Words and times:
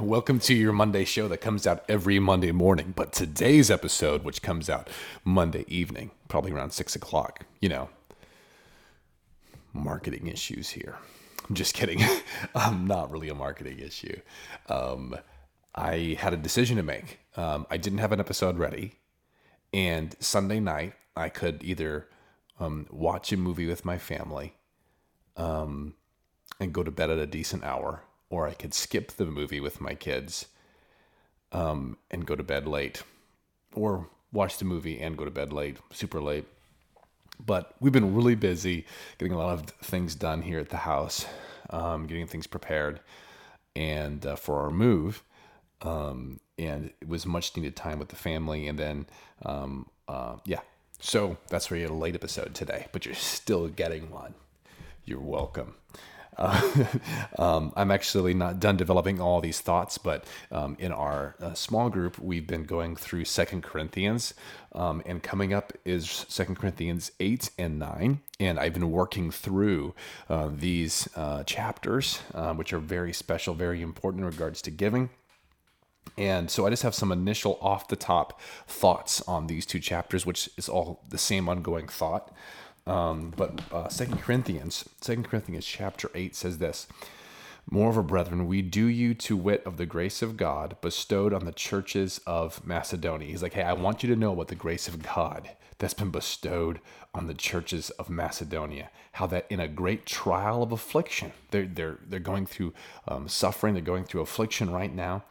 Welcome 0.00 0.38
to 0.40 0.54
your 0.54 0.72
Monday 0.72 1.04
show 1.04 1.26
that 1.26 1.38
comes 1.38 1.66
out 1.66 1.84
every 1.88 2.20
Monday 2.20 2.52
morning. 2.52 2.92
But 2.94 3.12
today's 3.12 3.68
episode, 3.68 4.22
which 4.22 4.42
comes 4.42 4.70
out 4.70 4.88
Monday 5.24 5.64
evening, 5.66 6.12
probably 6.28 6.52
around 6.52 6.70
six 6.70 6.94
o'clock, 6.94 7.46
you 7.60 7.68
know, 7.68 7.88
marketing 9.72 10.28
issues 10.28 10.68
here. 10.68 10.94
I'm 11.48 11.56
just 11.56 11.74
kidding. 11.74 12.00
I'm 12.54 12.86
not 12.86 13.10
really 13.10 13.28
a 13.28 13.34
marketing 13.34 13.80
issue. 13.80 14.20
Um, 14.68 15.16
I 15.74 16.16
had 16.20 16.32
a 16.32 16.36
decision 16.36 16.76
to 16.76 16.84
make. 16.84 17.18
Um, 17.36 17.66
I 17.68 17.76
didn't 17.76 17.98
have 17.98 18.12
an 18.12 18.20
episode 18.20 18.56
ready. 18.56 18.94
And 19.72 20.14
Sunday 20.20 20.60
night, 20.60 20.92
I 21.16 21.28
could 21.28 21.64
either 21.64 22.06
um, 22.60 22.86
watch 22.90 23.32
a 23.32 23.36
movie 23.36 23.66
with 23.66 23.84
my 23.84 23.98
family 23.98 24.54
um, 25.36 25.94
and 26.60 26.72
go 26.72 26.84
to 26.84 26.90
bed 26.92 27.10
at 27.10 27.18
a 27.18 27.26
decent 27.26 27.64
hour, 27.64 28.04
or 28.30 28.46
I 28.46 28.54
could 28.54 28.74
skip 28.74 29.12
the 29.12 29.26
movie 29.26 29.60
with 29.60 29.80
my 29.80 29.94
kids 29.94 30.46
um, 31.52 31.96
and 32.10 32.26
go 32.26 32.36
to 32.36 32.42
bed 32.42 32.66
late, 32.66 33.02
or 33.74 34.08
watch 34.32 34.58
the 34.58 34.64
movie 34.64 35.00
and 35.00 35.16
go 35.16 35.24
to 35.24 35.30
bed 35.30 35.52
late, 35.52 35.78
super 35.92 36.20
late. 36.20 36.46
But 37.44 37.74
we've 37.80 37.92
been 37.92 38.14
really 38.14 38.34
busy 38.34 38.84
getting 39.18 39.32
a 39.32 39.38
lot 39.38 39.54
of 39.54 39.66
things 39.82 40.14
done 40.14 40.42
here 40.42 40.58
at 40.58 40.70
the 40.70 40.78
house, 40.78 41.26
um, 41.70 42.06
getting 42.06 42.26
things 42.26 42.46
prepared, 42.46 43.00
and 43.76 44.26
uh, 44.26 44.36
for 44.36 44.60
our 44.60 44.70
move. 44.70 45.22
Um, 45.80 46.40
and 46.58 46.90
it 47.00 47.08
was 47.08 47.24
much 47.24 47.56
needed 47.56 47.76
time 47.76 48.00
with 48.00 48.08
the 48.08 48.16
family. 48.16 48.66
And 48.66 48.78
then, 48.78 49.06
um, 49.46 49.86
uh, 50.08 50.36
yeah, 50.44 50.60
so 50.98 51.36
that's 51.48 51.70
where 51.70 51.78
you 51.78 51.84
had 51.84 51.92
a 51.92 51.94
late 51.94 52.16
episode 52.16 52.54
today, 52.54 52.88
but 52.90 53.06
you're 53.06 53.14
still 53.14 53.68
getting 53.68 54.10
one. 54.10 54.34
You're 55.04 55.20
welcome. 55.20 55.74
Uh, 56.38 56.84
um, 57.38 57.72
I'm 57.76 57.90
actually 57.90 58.34
not 58.34 58.60
done 58.60 58.76
developing 58.76 59.20
all 59.20 59.40
these 59.40 59.60
thoughts, 59.60 59.98
but 59.98 60.24
um, 60.52 60.76
in 60.78 60.92
our 60.92 61.34
uh, 61.40 61.54
small 61.54 61.90
group, 61.90 62.18
we've 62.18 62.46
been 62.46 62.64
going 62.64 62.96
through 62.96 63.24
Second 63.24 63.62
Corinthians, 63.62 64.34
um, 64.72 65.02
and 65.04 65.22
coming 65.22 65.52
up 65.52 65.72
is 65.84 66.26
Second 66.28 66.56
Corinthians 66.56 67.10
eight 67.20 67.50
and 67.58 67.78
nine, 67.78 68.20
and 68.38 68.58
I've 68.58 68.74
been 68.74 68.90
working 68.90 69.30
through 69.30 69.94
uh, 70.28 70.50
these 70.54 71.08
uh, 71.16 71.42
chapters, 71.44 72.20
uh, 72.34 72.54
which 72.54 72.72
are 72.72 72.78
very 72.78 73.12
special, 73.12 73.54
very 73.54 73.82
important 73.82 74.22
in 74.22 74.30
regards 74.30 74.62
to 74.62 74.70
giving. 74.70 75.10
And 76.16 76.50
so 76.50 76.66
I 76.66 76.70
just 76.70 76.82
have 76.82 76.94
some 76.94 77.12
initial 77.12 77.58
off 77.60 77.88
the 77.88 77.96
top 77.96 78.40
thoughts 78.66 79.20
on 79.22 79.46
these 79.46 79.66
two 79.66 79.78
chapters, 79.78 80.24
which 80.24 80.48
is 80.56 80.68
all 80.68 81.02
the 81.08 81.18
same 81.18 81.48
ongoing 81.48 81.86
thought. 81.86 82.32
Um, 82.88 83.32
but 83.36 83.60
uh, 83.72 83.88
Second 83.88 84.20
Corinthians, 84.20 84.88
Second 85.00 85.28
Corinthians 85.28 85.66
chapter 85.66 86.10
eight 86.14 86.34
says 86.34 86.58
this. 86.58 86.86
Moreover, 87.70 88.02
brethren, 88.02 88.46
we 88.46 88.62
do 88.62 88.86
you 88.86 89.12
to 89.14 89.36
wit 89.36 89.62
of 89.66 89.76
the 89.76 89.84
grace 89.84 90.22
of 90.22 90.38
God 90.38 90.76
bestowed 90.80 91.34
on 91.34 91.44
the 91.44 91.52
churches 91.52 92.18
of 92.26 92.66
Macedonia. 92.66 93.28
He's 93.28 93.42
like, 93.42 93.52
hey, 93.52 93.62
I 93.62 93.74
want 93.74 94.02
you 94.02 94.08
to 94.08 94.18
know 94.18 94.32
what 94.32 94.48
the 94.48 94.54
grace 94.54 94.88
of 94.88 95.02
God 95.02 95.50
that's 95.76 95.92
been 95.92 96.10
bestowed 96.10 96.80
on 97.14 97.26
the 97.26 97.34
churches 97.34 97.90
of 97.90 98.08
Macedonia. 98.08 98.88
How 99.12 99.26
that 99.26 99.46
in 99.50 99.60
a 99.60 99.68
great 99.68 100.06
trial 100.06 100.62
of 100.62 100.72
affliction, 100.72 101.32
they're 101.50 101.66
they're 101.66 101.98
they're 102.08 102.20
going 102.20 102.46
through 102.46 102.72
um, 103.06 103.28
suffering, 103.28 103.74
they're 103.74 103.82
going 103.82 104.04
through 104.04 104.22
affliction 104.22 104.70
right 104.70 104.94
now 104.94 105.24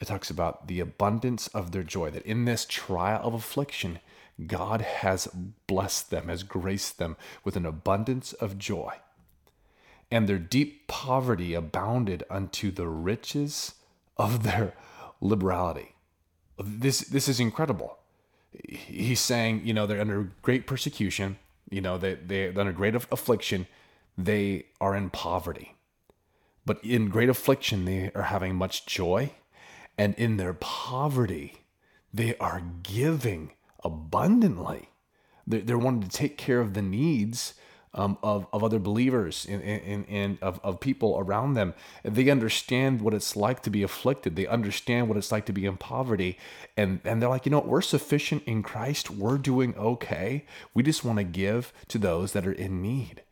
it 0.00 0.06
talks 0.06 0.30
about 0.30 0.68
the 0.68 0.80
abundance 0.80 1.48
of 1.48 1.72
their 1.72 1.82
joy, 1.82 2.10
that 2.10 2.24
in 2.24 2.44
this 2.44 2.64
trial 2.64 3.20
of 3.24 3.34
affliction, 3.34 3.98
God 4.46 4.80
has 4.80 5.26
blessed 5.66 6.10
them, 6.10 6.28
has 6.28 6.42
graced 6.42 6.98
them 6.98 7.16
with 7.44 7.56
an 7.56 7.66
abundance 7.66 8.32
of 8.34 8.58
joy. 8.58 8.94
And 10.10 10.28
their 10.28 10.38
deep 10.38 10.86
poverty 10.86 11.54
abounded 11.54 12.24
unto 12.30 12.70
the 12.70 12.86
riches 12.86 13.74
of 14.16 14.42
their 14.42 14.74
liberality. 15.20 15.94
This, 16.58 17.00
this 17.00 17.28
is 17.28 17.40
incredible. 17.40 17.98
He's 18.66 19.20
saying, 19.20 19.62
you 19.64 19.74
know, 19.74 19.86
they're 19.86 20.00
under 20.00 20.30
great 20.42 20.66
persecution, 20.66 21.38
you 21.70 21.80
know, 21.80 21.98
they, 21.98 22.14
they're 22.14 22.58
under 22.58 22.72
great 22.72 22.94
affliction, 22.94 23.66
they 24.16 24.66
are 24.80 24.96
in 24.96 25.10
poverty. 25.10 25.74
But 26.64 26.82
in 26.84 27.08
great 27.08 27.28
affliction, 27.28 27.84
they 27.84 28.10
are 28.14 28.22
having 28.22 28.54
much 28.54 28.86
joy 28.86 29.32
and 29.98 30.14
in 30.14 30.36
their 30.36 30.54
poverty, 30.54 31.64
they 32.14 32.36
are 32.36 32.62
giving 32.84 33.50
abundantly. 33.84 34.88
They're, 35.46 35.60
they're 35.60 35.78
wanting 35.78 36.08
to 36.08 36.16
take 36.16 36.36
care 36.36 36.60
of 36.60 36.74
the 36.74 36.82
needs 36.82 37.54
um, 37.94 38.18
of, 38.22 38.46
of 38.52 38.62
other 38.62 38.78
believers 38.78 39.46
and, 39.48 39.62
and, 39.62 40.06
and 40.08 40.38
of, 40.42 40.60
of 40.62 40.78
people 40.80 41.18
around 41.18 41.54
them. 41.54 41.74
They 42.04 42.30
understand 42.30 43.00
what 43.00 43.14
it's 43.14 43.34
like 43.34 43.62
to 43.62 43.70
be 43.70 43.82
afflicted. 43.82 44.36
They 44.36 44.46
understand 44.46 45.08
what 45.08 45.16
it's 45.16 45.32
like 45.32 45.46
to 45.46 45.52
be 45.52 45.66
in 45.66 45.76
poverty. 45.76 46.38
And, 46.76 47.00
and 47.04 47.20
they're 47.20 47.28
like, 47.28 47.46
you 47.46 47.50
know, 47.50 47.60
we're 47.60 47.80
sufficient 47.80 48.44
in 48.44 48.62
Christ. 48.62 49.10
We're 49.10 49.38
doing 49.38 49.74
okay. 49.76 50.44
We 50.74 50.82
just 50.82 51.04
want 51.04 51.18
to 51.18 51.24
give 51.24 51.72
to 51.88 51.98
those 51.98 52.32
that 52.32 52.46
are 52.46 52.52
in 52.52 52.82
need. 52.82 53.22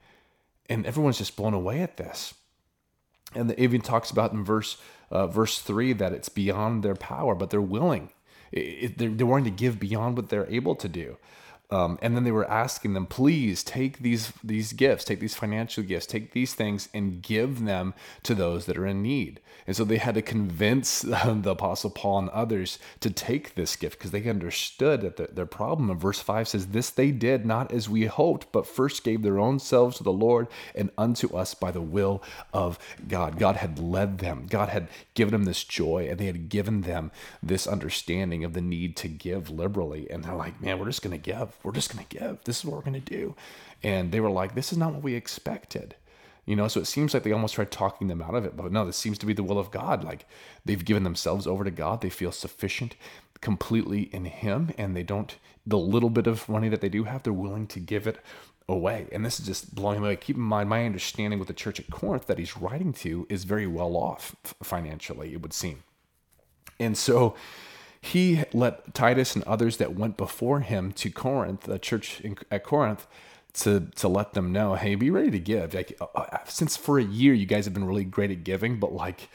And 0.68 0.86
everyone's 0.86 1.18
just 1.18 1.36
blown 1.36 1.54
away 1.54 1.82
at 1.82 1.96
this. 1.96 2.34
And 3.34 3.50
the 3.50 3.60
even 3.60 3.82
talks 3.82 4.10
about 4.10 4.32
in 4.32 4.42
verse 4.42 4.78
uh, 5.10 5.26
verse 5.26 5.60
3 5.60 5.92
that 5.94 6.12
it's 6.12 6.28
beyond 6.28 6.82
their 6.82 6.94
power, 6.94 7.34
but 7.34 7.50
they're 7.50 7.60
willing. 7.60 8.10
It, 8.52 8.98
they're, 8.98 9.10
they're 9.10 9.26
willing 9.26 9.44
to 9.44 9.50
give 9.50 9.78
beyond 9.78 10.16
what 10.16 10.28
they're 10.28 10.50
able 10.50 10.74
to 10.76 10.88
do. 10.88 11.16
Um, 11.68 11.98
and 12.00 12.14
then 12.14 12.22
they 12.22 12.30
were 12.30 12.48
asking 12.48 12.94
them, 12.94 13.06
please 13.06 13.64
take 13.64 13.98
these 13.98 14.32
these 14.44 14.72
gifts, 14.72 15.04
take 15.04 15.18
these 15.18 15.34
financial 15.34 15.82
gifts, 15.82 16.06
take 16.06 16.32
these 16.32 16.54
things 16.54 16.88
and 16.94 17.20
give 17.22 17.64
them 17.64 17.92
to 18.22 18.34
those 18.34 18.66
that 18.66 18.78
are 18.78 18.86
in 18.86 19.02
need. 19.02 19.40
And 19.66 19.74
so 19.74 19.84
they 19.84 19.96
had 19.96 20.14
to 20.14 20.22
convince 20.22 21.00
the 21.02 21.50
apostle 21.50 21.90
Paul 21.90 22.20
and 22.20 22.28
others 22.30 22.78
to 23.00 23.10
take 23.10 23.54
this 23.54 23.74
gift 23.74 23.98
because 23.98 24.12
they 24.12 24.28
understood 24.28 25.00
that 25.00 25.16
the, 25.16 25.26
their 25.26 25.46
problem. 25.46 25.90
And 25.90 26.00
verse 26.00 26.20
five 26.20 26.46
says, 26.46 26.68
"This 26.68 26.90
they 26.90 27.10
did 27.10 27.44
not 27.44 27.72
as 27.72 27.88
we 27.88 28.04
hoped, 28.04 28.52
but 28.52 28.66
first 28.66 29.02
gave 29.02 29.22
their 29.22 29.40
own 29.40 29.58
selves 29.58 29.96
to 29.96 30.04
the 30.04 30.12
Lord 30.12 30.46
and 30.74 30.90
unto 30.96 31.34
us 31.36 31.54
by 31.54 31.72
the 31.72 31.80
will 31.80 32.22
of 32.52 32.78
God." 33.08 33.40
God 33.40 33.56
had 33.56 33.80
led 33.80 34.18
them. 34.18 34.46
God 34.48 34.68
had 34.68 34.86
given 35.14 35.32
them 35.32 35.44
this 35.44 35.64
joy, 35.64 36.06
and 36.08 36.18
they 36.18 36.26
had 36.26 36.48
given 36.48 36.82
them 36.82 37.10
this 37.42 37.66
understanding 37.66 38.44
of 38.44 38.52
the 38.52 38.60
need 38.60 38.94
to 38.98 39.08
give 39.08 39.50
liberally. 39.50 40.08
And 40.08 40.22
they're 40.22 40.34
like, 40.34 40.60
"Man, 40.62 40.78
we're 40.78 40.86
just 40.86 41.02
going 41.02 41.10
to 41.10 41.18
give." 41.18 41.55
We're 41.62 41.72
just 41.72 41.92
going 41.92 42.04
to 42.04 42.18
give. 42.18 42.44
This 42.44 42.58
is 42.58 42.64
what 42.64 42.76
we're 42.76 42.90
going 42.90 43.02
to 43.02 43.12
do. 43.12 43.34
And 43.82 44.12
they 44.12 44.20
were 44.20 44.30
like, 44.30 44.54
this 44.54 44.72
is 44.72 44.78
not 44.78 44.92
what 44.92 45.02
we 45.02 45.14
expected. 45.14 45.94
You 46.44 46.54
know, 46.54 46.68
so 46.68 46.80
it 46.80 46.86
seems 46.86 47.12
like 47.12 47.24
they 47.24 47.32
almost 47.32 47.54
tried 47.54 47.70
talking 47.70 48.06
them 48.08 48.22
out 48.22 48.34
of 48.34 48.44
it. 48.44 48.56
But 48.56 48.70
no, 48.72 48.86
this 48.86 48.96
seems 48.96 49.18
to 49.18 49.26
be 49.26 49.32
the 49.32 49.42
will 49.42 49.58
of 49.58 49.70
God. 49.70 50.04
Like 50.04 50.26
they've 50.64 50.84
given 50.84 51.02
themselves 51.02 51.46
over 51.46 51.64
to 51.64 51.70
God. 51.70 52.00
They 52.00 52.10
feel 52.10 52.32
sufficient 52.32 52.94
completely 53.40 54.02
in 54.14 54.26
Him. 54.26 54.72
And 54.78 54.96
they 54.96 55.02
don't, 55.02 55.36
the 55.66 55.78
little 55.78 56.10
bit 56.10 56.26
of 56.26 56.48
money 56.48 56.68
that 56.68 56.80
they 56.80 56.88
do 56.88 57.04
have, 57.04 57.22
they're 57.22 57.32
willing 57.32 57.66
to 57.68 57.80
give 57.80 58.06
it 58.06 58.18
away. 58.68 59.08
And 59.12 59.24
this 59.24 59.40
is 59.40 59.46
just 59.46 59.74
blowing 59.74 60.00
me 60.00 60.06
away. 60.06 60.16
Keep 60.16 60.36
in 60.36 60.42
mind, 60.42 60.68
my 60.68 60.84
understanding 60.84 61.38
with 61.38 61.48
the 61.48 61.54
church 61.54 61.80
at 61.80 61.90
Corinth 61.90 62.26
that 62.26 62.38
he's 62.38 62.56
writing 62.56 62.92
to 62.94 63.26
is 63.28 63.44
very 63.44 63.66
well 63.66 63.96
off 63.96 64.36
financially, 64.62 65.32
it 65.32 65.42
would 65.42 65.52
seem. 65.52 65.82
And 66.78 66.96
so 66.96 67.34
he 68.12 68.44
let 68.52 68.94
Titus 68.94 69.34
and 69.34 69.44
others 69.44 69.78
that 69.78 69.94
went 69.94 70.16
before 70.16 70.60
him 70.60 70.92
to 70.92 71.10
Corinth, 71.10 71.62
the 71.62 71.78
church 71.78 72.20
in, 72.20 72.38
at 72.50 72.64
Corinth, 72.64 73.06
to 73.54 73.88
to 73.96 74.08
let 74.08 74.34
them 74.34 74.52
know, 74.52 74.74
hey, 74.74 74.94
be 74.94 75.10
ready 75.10 75.30
to 75.30 75.38
give. 75.38 75.74
Like 75.74 75.98
uh, 76.00 76.38
since 76.44 76.76
for 76.76 76.98
a 76.98 77.04
year 77.04 77.34
you 77.34 77.46
guys 77.46 77.64
have 77.64 77.74
been 77.74 77.86
really 77.86 78.04
great 78.04 78.30
at 78.30 78.44
giving, 78.44 78.78
but 78.78 78.92
like 78.92 79.28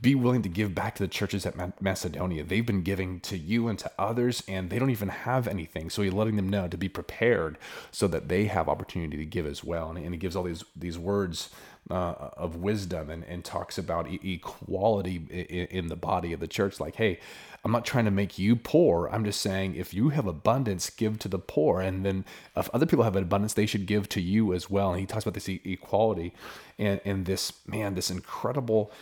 be 0.00 0.14
willing 0.14 0.42
to 0.42 0.48
give 0.48 0.74
back 0.74 0.94
to 0.96 1.02
the 1.02 1.08
churches 1.08 1.46
at 1.46 1.82
Macedonia. 1.82 2.44
They've 2.44 2.66
been 2.66 2.82
giving 2.82 3.20
to 3.20 3.38
you 3.38 3.68
and 3.68 3.78
to 3.78 3.90
others, 3.98 4.42
and 4.48 4.70
they 4.70 4.78
don't 4.78 4.90
even 4.90 5.08
have 5.08 5.48
anything. 5.48 5.88
So 5.88 6.02
he's 6.02 6.12
letting 6.12 6.36
them 6.36 6.48
know 6.48 6.68
to 6.68 6.76
be 6.76 6.88
prepared 6.88 7.58
so 7.90 8.06
that 8.08 8.28
they 8.28 8.44
have 8.46 8.68
opportunity 8.68 9.16
to 9.16 9.24
give 9.24 9.46
as 9.46 9.64
well. 9.64 9.90
And, 9.90 9.98
and 9.98 10.14
he 10.14 10.18
gives 10.18 10.36
all 10.36 10.42
these 10.42 10.64
these 10.76 10.98
words 10.98 11.50
uh, 11.90 12.30
of 12.36 12.56
wisdom 12.56 13.08
and, 13.08 13.24
and 13.24 13.44
talks 13.44 13.78
about 13.78 14.08
e- 14.10 14.20
equality 14.34 15.16
in, 15.30 15.66
in 15.78 15.86
the 15.86 15.96
body 15.96 16.32
of 16.32 16.40
the 16.40 16.48
church. 16.48 16.80
Like, 16.80 16.96
hey, 16.96 17.18
I'm 17.64 17.72
not 17.72 17.84
trying 17.84 18.04
to 18.04 18.10
make 18.10 18.38
you 18.38 18.56
poor. 18.56 19.08
I'm 19.10 19.24
just 19.24 19.40
saying 19.40 19.74
if 19.74 19.94
you 19.94 20.10
have 20.10 20.26
abundance, 20.26 20.90
give 20.90 21.18
to 21.20 21.28
the 21.28 21.38
poor. 21.38 21.80
And 21.80 22.04
then 22.04 22.24
if 22.56 22.68
other 22.74 22.86
people 22.86 23.04
have 23.04 23.16
abundance, 23.16 23.54
they 23.54 23.66
should 23.66 23.86
give 23.86 24.08
to 24.10 24.20
you 24.20 24.52
as 24.52 24.68
well. 24.68 24.90
And 24.90 25.00
he 25.00 25.06
talks 25.06 25.24
about 25.24 25.34
this 25.34 25.48
e- 25.48 25.62
equality 25.64 26.34
and, 26.78 27.00
and 27.04 27.26
this, 27.26 27.52
man, 27.66 27.94
this 27.94 28.10
incredible 28.10 28.92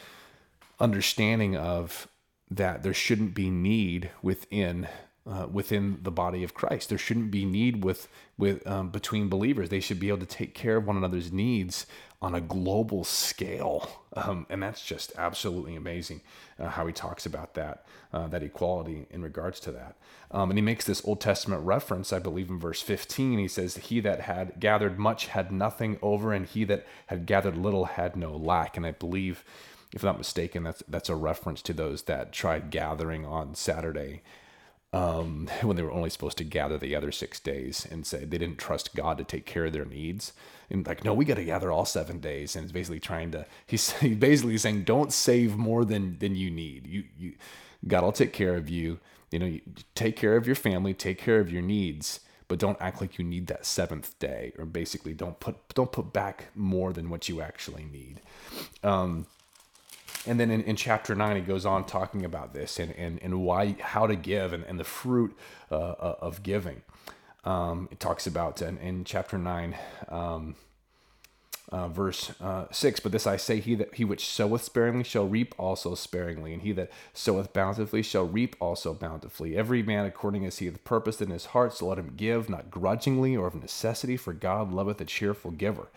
understanding 0.78 1.56
of 1.56 2.08
that 2.50 2.82
there 2.82 2.94
shouldn't 2.94 3.34
be 3.34 3.50
need 3.50 4.11
within 4.23 4.88
uh, 5.28 5.46
within 5.50 5.99
the 6.02 6.11
body 6.12 6.44
of 6.44 6.55
Christ. 6.55 6.88
There 6.88 6.99
shouldn't 6.99 7.32
be 7.32 7.44
need 7.44 7.82
with 7.84 8.08
with 8.38 8.64
um, 8.67 8.90
between 8.90 9.28
believers. 9.28 9.69
They 9.69 9.81
should 9.81 9.99
be 9.99 10.08
able 10.08 10.19
to 10.19 10.26
take 10.26 10.55
care 10.55 10.76
of 10.76 10.87
one 10.87 10.96
another's 10.96 11.32
needs 11.32 11.87
on 12.23 12.34
a 12.34 12.40
global 12.40 13.02
scale, 13.02 14.05
um, 14.14 14.46
and 14.49 14.62
that's 14.62 14.84
just 14.84 15.12
absolutely 15.19 15.75
amazing 15.75 16.23
uh, 16.58 16.69
how 16.69 16.87
he 16.87 16.93
talks 16.93 17.26
about 17.26 17.55
that 17.55 17.84
uh, 18.12 18.28
that 18.28 18.43
equality 18.43 19.06
in 19.11 19.23
regards 19.23 19.58
to 19.61 19.73
that. 19.73 19.96
Um, 20.31 20.50
and 20.50 20.58
he 20.58 20.62
makes 20.62 20.84
this 20.84 21.05
Old 21.05 21.20
Testament 21.20 21.64
reference, 21.64 22.12
I 22.12 22.19
believe, 22.20 22.49
in 22.49 22.58
verse 22.58 22.82
15. 22.82 23.38
He 23.38 23.49
says, 23.49 23.76
"He 23.76 23.99
that 24.00 24.20
had 24.20 24.61
gathered 24.61 24.99
much 24.99 25.26
had 25.26 25.50
nothing 25.50 25.99
over, 26.02 26.32
and 26.32 26.46
he 26.46 26.62
that 26.64 26.87
had 27.08 27.26
gathered 27.26 27.56
little 27.56 27.87
had 27.87 28.14
no 28.14 28.37
lack." 28.37 28.76
And 28.76 28.87
I 28.87 28.93
believe 28.93 29.44
if 29.97 30.03
I'm 30.05 30.09
not 30.09 30.19
mistaken, 30.19 30.63
that's 30.63 30.83
that's 30.87 31.09
a 31.09 31.17
reference 31.17 31.63
to 31.63 31.73
those 31.73 32.03
that 32.03 32.31
tried 32.31 32.71
gathering 32.71 33.25
on 33.25 33.55
Saturday 33.55 34.21
um, 34.93 35.49
when 35.63 35.77
they 35.77 35.83
were 35.83 35.91
only 35.91 36.11
supposed 36.11 36.37
to 36.39 36.45
gather 36.45 36.77
the 36.77 36.95
other 36.95 37.11
six 37.11 37.41
days 37.41 37.89
and 37.91 38.07
say 38.07 38.27
they 38.27 38.37
didn't 38.37 38.59
trust 38.59 38.95
God 38.95 39.17
to 39.17 39.25
take 39.25 39.47
care 39.47 39.65
of 39.65 39.73
their 39.73 39.87
needs. 39.87 40.35
And 40.69 40.87
like, 40.87 41.03
no, 41.03 41.15
we 41.15 41.25
got 41.25 41.37
to 41.37 41.45
gather 41.45 41.73
all 41.73 41.87
seven 41.87 42.21
days. 42.21 42.55
And 42.55 42.65
it's 42.65 42.73
basically 42.73 43.01
trying 43.01 43.31
to, 43.31 43.47
he's, 43.67 43.91
he's 43.99 44.19
basically 44.19 44.59
saying, 44.59 44.85
don't 44.85 45.15
save 45.15 45.57
more 45.57 45.87
than, 45.87 46.19
than 46.19 46.35
you 46.35 46.51
need. 46.51 46.87
You, 46.87 47.05
you, 47.19 47.33
God 47.89 48.03
will 48.05 48.13
take 48.13 48.35
care 48.35 48.55
of 48.55 48.69
you. 48.69 48.99
You 49.31 49.39
know, 49.39 49.47
you 49.47 49.63
take 49.95 50.15
care 50.17 50.37
of 50.37 50.47
your 50.47 50.57
family, 50.57 50.93
take 50.93 51.19
care 51.19 51.41
of 51.41 51.51
your 51.51 51.63
needs, 51.63 52.21
but 52.49 52.59
don't 52.59 52.81
act 52.81 53.01
like 53.01 53.19
you 53.19 53.25
need 53.25 53.47
that 53.47 53.65
seventh 53.65 54.19
day 54.19 54.53
or 54.59 54.67
basically 54.67 55.15
don't 55.15 55.41
put, 55.41 55.57
don't 55.75 55.91
put 55.91 56.13
back 56.13 56.49
more 56.55 56.93
than 56.93 57.09
what 57.09 57.31
you 57.31 57.41
actually 57.41 57.85
need. 57.85 58.21
Um, 58.85 59.27
and 60.26 60.40
then 60.40 60.50
in, 60.50 60.62
in 60.62 60.76
chapter 60.76 61.14
9 61.14 61.37
he 61.37 61.43
goes 61.43 61.64
on 61.67 61.84
talking 61.84 62.25
about 62.25 62.55
this 62.55 62.78
and, 62.78 62.93
and, 62.93 63.19
and 63.23 63.43
why 63.43 63.76
how 63.81 64.06
to 64.06 64.17
give 64.17 64.52
and, 64.52 64.64
and 64.64 64.78
the 64.78 64.84
fruit 64.84 65.37
uh, 65.70 65.75
uh 65.75 66.17
of 66.20 66.43
giving. 66.43 66.82
Um, 67.44 67.88
it 67.93 68.00
talks 68.00 68.26
about 68.26 68.61
in, 68.61 68.76
in 68.78 69.05
chapter 69.05 69.38
9 69.38 69.76
um, 70.08 70.56
uh, 71.70 71.88
verse 71.88 72.32
uh, 72.40 72.67
6 72.70 73.00
but 73.00 73.11
this 73.11 73.26
i 73.26 73.37
say 73.37 73.58
he 73.58 73.75
that 73.75 73.94
he 73.94 74.05
which 74.05 74.25
soweth 74.25 74.62
sparingly 74.62 75.02
shall 75.02 75.26
reap 75.26 75.52
also 75.58 75.96
sparingly 75.96 76.52
and 76.52 76.62
he 76.62 76.70
that 76.73 76.90
soweth 77.12 77.52
bountifully 77.52 78.02
shall 78.02 78.26
reap 78.26 78.55
also 78.61 78.94
bountifully. 78.94 79.56
Every 79.56 79.82
man 79.82 80.06
according 80.06 80.46
as 80.46 80.58
he 80.58 80.67
hath 80.67 80.84
purposed 80.84 81.20
in 81.20 81.31
his 81.31 81.46
heart 81.46 81.75
so 81.75 81.87
let 81.87 81.99
him 81.99 82.14
give 82.17 82.49
not 82.49 82.70
grudgingly 82.70 83.37
or 83.37 83.49
of 83.49 83.55
necessity 83.56 84.17
for 84.17 84.32
god 84.32 84.73
loveth 84.73 85.00
a 85.00 85.05
cheerful 85.05 85.50
giver 85.50 85.88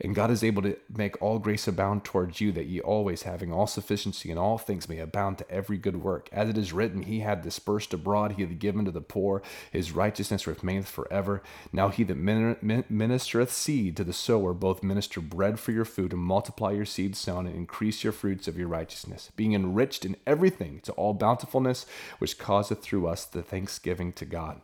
and 0.00 0.14
God 0.14 0.30
is 0.30 0.44
able 0.44 0.62
to 0.62 0.76
make 0.94 1.20
all 1.22 1.38
grace 1.38 1.68
abound 1.68 2.04
towards 2.04 2.40
you, 2.40 2.52
that 2.52 2.66
ye 2.66 2.80
always, 2.80 3.22
having 3.22 3.52
all 3.52 3.66
sufficiency 3.66 4.30
in 4.30 4.38
all 4.38 4.58
things, 4.58 4.88
may 4.88 4.98
abound 4.98 5.38
to 5.38 5.50
every 5.50 5.76
good 5.76 6.02
work. 6.02 6.28
As 6.32 6.48
it 6.48 6.58
is 6.58 6.72
written, 6.72 7.02
He 7.02 7.20
hath 7.20 7.42
dispersed 7.42 7.94
abroad, 7.94 8.32
He 8.32 8.42
hath 8.42 8.58
given 8.58 8.84
to 8.84 8.90
the 8.90 9.00
poor, 9.00 9.42
His 9.70 9.92
righteousness 9.92 10.46
remaineth 10.46 10.88
forever. 10.88 11.42
Now 11.72 11.88
He 11.88 12.04
that 12.04 12.18
ministereth 12.18 13.50
seed 13.50 13.96
to 13.96 14.04
the 14.04 14.12
sower, 14.12 14.52
both 14.52 14.82
minister 14.82 15.20
bread 15.20 15.58
for 15.58 15.72
your 15.72 15.84
food, 15.84 16.12
and 16.12 16.22
multiply 16.22 16.72
your 16.72 16.84
seed 16.84 17.16
sown, 17.16 17.46
and 17.46 17.56
increase 17.56 18.04
your 18.04 18.12
fruits 18.12 18.48
of 18.48 18.58
your 18.58 18.68
righteousness, 18.68 19.30
being 19.36 19.52
enriched 19.52 20.04
in 20.04 20.16
everything 20.26 20.80
to 20.80 20.92
all 20.92 21.14
bountifulness, 21.14 21.86
which 22.18 22.38
causeth 22.38 22.82
through 22.82 23.06
us 23.06 23.24
the 23.24 23.42
thanksgiving 23.42 24.12
to 24.12 24.24
God. 24.24 24.60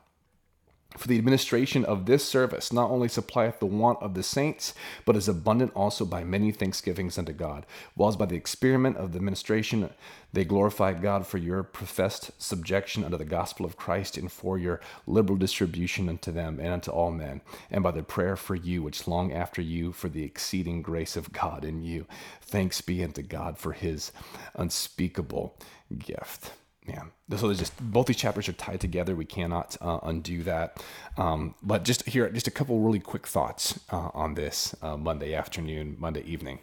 For 0.98 1.06
the 1.06 1.18
administration 1.18 1.84
of 1.84 2.06
this 2.06 2.24
service 2.24 2.72
not 2.72 2.90
only 2.90 3.08
supplieth 3.08 3.60
the 3.60 3.66
want 3.66 4.02
of 4.02 4.14
the 4.14 4.24
saints, 4.24 4.74
but 5.04 5.16
is 5.16 5.28
abundant 5.28 5.72
also 5.74 6.04
by 6.04 6.24
many 6.24 6.50
thanksgivings 6.50 7.16
unto 7.16 7.32
God, 7.32 7.64
whilst 7.94 8.18
by 8.18 8.26
the 8.26 8.36
experiment 8.36 8.96
of 8.96 9.12
the 9.12 9.18
administration 9.18 9.90
they 10.32 10.44
glorify 10.44 10.92
God 10.92 11.26
for 11.26 11.38
your 11.38 11.62
professed 11.62 12.32
subjection 12.42 13.04
unto 13.04 13.16
the 13.16 13.24
gospel 13.24 13.64
of 13.64 13.76
Christ, 13.76 14.16
and 14.16 14.30
for 14.30 14.58
your 14.58 14.80
liberal 15.06 15.38
distribution 15.38 16.08
unto 16.08 16.32
them 16.32 16.58
and 16.58 16.72
unto 16.72 16.90
all 16.90 17.12
men, 17.12 17.40
and 17.70 17.84
by 17.84 17.92
the 17.92 18.02
prayer 18.02 18.36
for 18.36 18.56
you, 18.56 18.82
which 18.82 19.06
long 19.06 19.32
after 19.32 19.62
you 19.62 19.92
for 19.92 20.08
the 20.08 20.24
exceeding 20.24 20.82
grace 20.82 21.16
of 21.16 21.32
God 21.32 21.64
in 21.64 21.84
you. 21.84 22.06
Thanks 22.42 22.80
be 22.80 23.02
unto 23.04 23.22
God 23.22 23.58
for 23.58 23.72
his 23.72 24.10
unspeakable 24.54 25.56
gift 25.98 26.52
yeah. 26.90 27.36
So 27.36 27.46
there's 27.46 27.58
just 27.58 27.78
both 27.80 28.06
these 28.06 28.16
chapters 28.16 28.48
are 28.48 28.52
tied 28.52 28.80
together. 28.80 29.14
We 29.14 29.24
cannot 29.24 29.76
uh, 29.80 30.00
undo 30.02 30.42
that. 30.42 30.82
Um, 31.16 31.54
but 31.62 31.84
just 31.84 32.06
here, 32.08 32.28
just 32.30 32.48
a 32.48 32.50
couple 32.50 32.80
really 32.80 33.00
quick 33.00 33.26
thoughts 33.26 33.78
uh, 33.90 34.10
on 34.14 34.34
this 34.34 34.74
uh, 34.82 34.96
Monday 34.96 35.34
afternoon, 35.34 35.96
Monday 35.98 36.22
evening. 36.22 36.58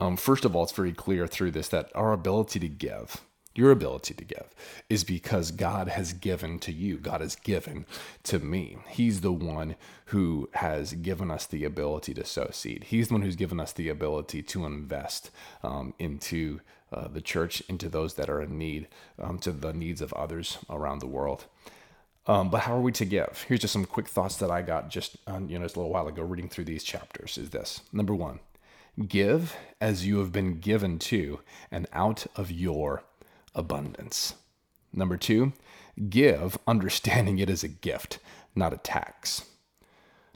Um, 0.00 0.16
first 0.16 0.44
of 0.44 0.54
all, 0.54 0.64
it's 0.64 0.72
very 0.72 0.92
clear 0.92 1.26
through 1.26 1.52
this 1.52 1.68
that 1.68 1.90
our 1.94 2.12
ability 2.12 2.60
to 2.60 2.68
give, 2.68 3.22
your 3.56 3.70
ability 3.70 4.14
to 4.14 4.24
give, 4.24 4.54
is 4.88 5.04
because 5.04 5.50
God 5.50 5.88
has 5.88 6.12
given 6.12 6.58
to 6.60 6.72
you. 6.72 6.98
God 6.98 7.20
has 7.20 7.36
given 7.36 7.86
to 8.24 8.38
me. 8.38 8.78
He's 8.88 9.20
the 9.20 9.32
one 9.32 9.76
who 10.06 10.48
has 10.52 10.92
given 10.94 11.30
us 11.30 11.46
the 11.46 11.64
ability 11.64 12.14
to 12.14 12.24
sow 12.24 12.48
seed. 12.52 12.84
He's 12.84 13.08
the 13.08 13.14
one 13.14 13.22
who's 13.22 13.36
given 13.36 13.60
us 13.60 13.72
the 13.72 13.88
ability 13.88 14.42
to 14.42 14.66
invest 14.66 15.30
um, 15.62 15.94
into 15.98 16.60
uh, 16.92 17.08
the 17.08 17.20
church 17.20 17.60
into 17.68 17.88
those 17.88 18.14
that 18.14 18.30
are 18.30 18.40
in 18.40 18.56
need, 18.56 18.86
um, 19.20 19.38
to 19.40 19.50
the 19.50 19.72
needs 19.72 20.00
of 20.00 20.12
others 20.12 20.58
around 20.70 21.00
the 21.00 21.06
world. 21.06 21.46
Um, 22.28 22.50
but 22.50 22.62
how 22.62 22.76
are 22.76 22.80
we 22.80 22.92
to 22.92 23.04
give? 23.04 23.44
Here's 23.48 23.60
just 23.60 23.72
some 23.72 23.84
quick 23.84 24.08
thoughts 24.08 24.36
that 24.36 24.50
I 24.50 24.62
got 24.62 24.88
just 24.88 25.16
um, 25.26 25.48
you 25.48 25.58
know 25.58 25.64
just 25.64 25.76
a 25.76 25.80
little 25.80 25.92
while 25.92 26.08
ago 26.08 26.22
reading 26.22 26.48
through 26.48 26.64
these 26.64 26.84
chapters. 26.84 27.38
Is 27.38 27.50
this 27.50 27.82
number 27.92 28.14
one? 28.14 28.40
Give 29.08 29.54
as 29.80 30.06
you 30.06 30.18
have 30.20 30.32
been 30.32 30.58
given 30.58 30.98
to, 31.00 31.40
and 31.70 31.86
out 31.92 32.26
of 32.34 32.50
your 32.50 33.02
abundance. 33.56 34.34
Number 34.92 35.16
two, 35.16 35.52
give 36.08 36.56
understanding 36.66 37.38
it 37.38 37.50
as 37.50 37.64
a 37.64 37.68
gift, 37.68 38.18
not 38.54 38.72
a 38.72 38.78
tax. 38.78 39.44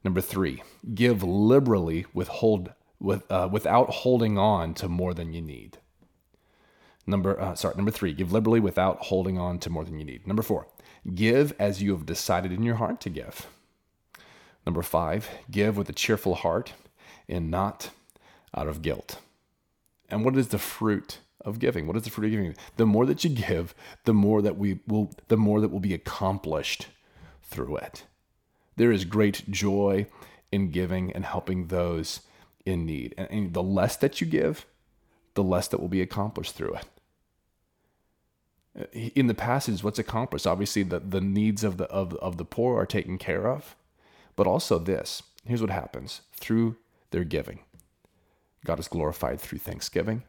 Number 0.03 0.21
three, 0.21 0.63
give 0.95 1.23
liberally 1.23 2.07
withhold, 2.13 2.73
with, 2.99 3.31
uh, 3.31 3.49
without 3.53 3.91
holding 3.91 4.39
on 4.39 4.75
to 4.75 4.89
more 4.89 5.15
than 5.15 5.33
you 5.33 5.43
need. 5.43 5.79
Number, 7.07 7.41
uh, 7.41 7.55
sorry, 7.55 7.75
number 7.77 7.91
three, 7.91 8.13
give 8.13 8.33
liberally 8.33 8.61
without 8.61 8.99
holding 9.05 9.39
on 9.39 9.59
to 9.61 9.71
more 9.71 9.85
than 9.85 9.99
you 9.99 10.05
need. 10.05 10.27
Number 10.27 10.43
four, 10.43 10.67
give 11.15 11.53
as 11.59 11.83
you 11.83 11.93
have 11.93 12.07
decided 12.07 12.53
in 12.53 12.63
your 12.63 12.77
heart 12.77 13.01
to 13.03 13.11
give. 13.11 13.47
Number 14.67 14.83
five, 14.83 15.29
give 15.51 15.77
with 15.77 15.89
a 15.89 15.95
cheerful 15.95 16.37
heart 16.37 16.73
and 17.29 17.51
not 17.51 17.91
out 18.55 18.69
of 18.69 18.83
guilt. 18.83 19.19
And 20.09 20.25
what 20.25 20.37
is 20.37 20.49
the 20.49 20.59
fruit 20.59 21.19
of 21.43 21.59
giving? 21.59 21.87
What 21.87 21.97
is 21.97 22.03
the 22.03 22.11
fruit 22.11 22.27
of 22.27 22.31
giving? 22.33 22.57
The 22.77 22.87
more 22.87 23.07
that 23.07 23.25
you 23.25 23.31
give, 23.31 23.75
the 24.05 24.15
more 24.15 24.43
that 24.43 24.57
we 24.57 24.81
will, 24.87 25.13
the 25.29 25.37
more 25.37 25.61
that 25.61 25.71
will 25.71 25.81
be 25.81 25.95
accomplished 25.95 26.89
through 27.43 27.77
it. 27.79 28.05
There 28.77 28.93
is 28.93 29.05
great 29.05 29.51
joy 29.51 30.07
in 30.53 30.71
giving 30.71 31.13
and 31.13 31.25
helping 31.25 31.67
those 31.67 32.21
in 32.65 32.87
need. 32.87 33.15
And, 33.17 33.31
and 33.31 33.55
the 33.55 33.63
less 33.63 33.97
that 33.97 34.21
you 34.21 34.27
give, 34.27 34.67
the 35.35 35.43
less 35.43 35.69
that 35.69 35.81
will 35.81 35.89
be 35.89 36.03
accomplished 36.03 36.55
through 36.55 36.75
it 36.75 36.87
uh, 38.79 38.85
in 38.93 39.27
the 39.27 39.35
passage 39.35 39.83
what's 39.83 39.99
accomplished 39.99 40.47
obviously 40.47 40.83
the, 40.83 41.01
the 41.01 41.21
needs 41.21 41.65
of 41.65 41.77
the 41.77 41.87
of, 41.87 42.15
of 42.17 42.37
the 42.37 42.45
poor 42.45 42.79
are 42.79 42.87
taken 42.87 43.19
care 43.19 43.49
of 43.49 43.77
but 44.37 44.47
also 44.47 44.79
this 44.79 45.23
here's 45.45 45.61
what 45.61 45.71
happens 45.71 46.23
through 46.33 46.77
their 47.11 47.25
giving 47.25 47.61
god 48.65 48.79
is 48.79 48.89
glorified 48.89 49.41
through 49.41 49.59
thanksgiving 49.59 50.23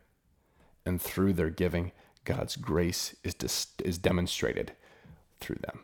and 0.86 1.01
through 1.01 1.33
their 1.33 1.50
giving 1.50 1.92
god's 2.25 2.55
grace 2.55 3.15
is 3.24 3.34
dis- 3.34 3.67
is 3.84 3.98
demonstrated 3.98 4.74
through 5.39 5.58
them 5.62 5.82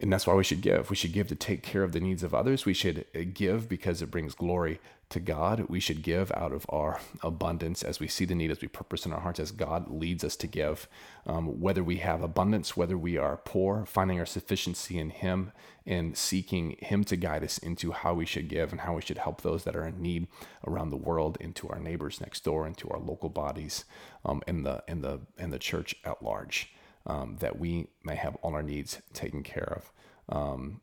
and 0.00 0.12
that's 0.12 0.26
why 0.26 0.34
we 0.34 0.44
should 0.44 0.60
give. 0.60 0.90
We 0.90 0.96
should 0.96 1.12
give 1.12 1.28
to 1.28 1.34
take 1.34 1.62
care 1.62 1.82
of 1.82 1.92
the 1.92 2.00
needs 2.00 2.22
of 2.22 2.34
others. 2.34 2.66
We 2.66 2.74
should 2.74 3.06
uh, 3.14 3.20
give 3.32 3.68
because 3.68 4.02
it 4.02 4.10
brings 4.10 4.34
glory 4.34 4.78
to 5.08 5.20
God. 5.20 5.66
We 5.68 5.80
should 5.80 6.02
give 6.02 6.32
out 6.32 6.52
of 6.52 6.66
our 6.68 7.00
abundance 7.22 7.82
as 7.82 8.00
we 8.00 8.08
see 8.08 8.24
the 8.24 8.34
need, 8.34 8.50
as 8.50 8.60
we 8.60 8.68
purpose 8.68 9.06
in 9.06 9.12
our 9.12 9.20
hearts, 9.20 9.38
as 9.38 9.52
God 9.52 9.90
leads 9.90 10.24
us 10.24 10.36
to 10.36 10.46
give. 10.46 10.88
Um, 11.26 11.60
whether 11.60 11.84
we 11.84 11.98
have 11.98 12.22
abundance, 12.22 12.76
whether 12.76 12.98
we 12.98 13.16
are 13.16 13.36
poor, 13.36 13.86
finding 13.86 14.18
our 14.18 14.26
sufficiency 14.26 14.98
in 14.98 15.10
Him 15.10 15.52
and 15.84 16.16
seeking 16.16 16.76
Him 16.80 17.04
to 17.04 17.16
guide 17.16 17.44
us 17.44 17.58
into 17.58 17.92
how 17.92 18.14
we 18.14 18.26
should 18.26 18.48
give 18.48 18.72
and 18.72 18.80
how 18.80 18.94
we 18.94 19.02
should 19.02 19.18
help 19.18 19.42
those 19.42 19.64
that 19.64 19.76
are 19.76 19.86
in 19.86 20.02
need 20.02 20.26
around 20.66 20.90
the 20.90 20.96
world, 20.96 21.36
into 21.40 21.68
our 21.68 21.78
neighbors 21.78 22.20
next 22.20 22.42
door, 22.44 22.66
into 22.66 22.88
our 22.90 22.98
local 22.98 23.28
bodies, 23.28 23.84
um, 24.24 24.42
in 24.46 24.64
the 24.64 24.82
in 24.88 25.02
the 25.02 25.20
in 25.38 25.50
the 25.50 25.58
church 25.58 25.94
at 26.04 26.22
large 26.22 26.72
um, 27.06 27.36
that 27.40 27.58
we 27.58 27.86
may 28.04 28.16
have 28.16 28.36
all 28.36 28.54
our 28.54 28.62
needs 28.62 29.00
taken 29.12 29.42
care 29.42 29.80
of, 29.80 30.36
um, 30.36 30.80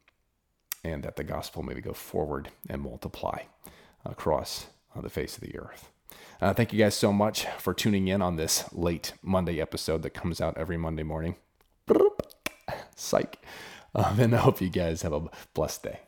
and 0.84 1.03
that 1.03 1.15
the 1.15 1.24
gospel 1.24 1.63
may 1.63 1.80
go 1.82 1.94
forward 1.94 2.50
and 2.70 2.82
multiply 2.82 3.39
across 4.05 4.67
uh, 4.95 5.01
the 5.01 5.10
face 5.10 5.38
of 5.38 5.43
the 5.43 5.57
earth. 5.57 5.89
Uh, 6.41 6.53
thank 6.53 6.74
you 6.74 6.79
guys 6.79 6.95
so 6.95 7.13
much 7.13 7.45
for 7.57 7.74
tuning 7.74 8.07
in 8.07 8.22
on 8.22 8.36
this 8.36 8.65
late 8.74 9.13
Monday 9.22 9.62
episode 9.62 10.01
that 10.03 10.12
comes 10.12 10.41
out 10.41 10.57
every 10.57 10.77
Monday 10.77 11.03
morning. 11.03 11.36
Psych. 12.95 13.39
Um, 13.95 14.19
and 14.19 14.36
I 14.36 14.39
hope 14.39 14.60
you 14.60 14.69
guys 14.69 15.03
have 15.03 15.13
a 15.13 15.29
blessed 15.53 15.83
day. 15.83 16.00